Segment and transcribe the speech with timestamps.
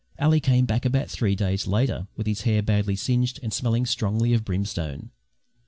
[0.17, 4.33] Ally came back about three days later with his hair badly singed and smelling strongly
[4.33, 5.11] of brimstone.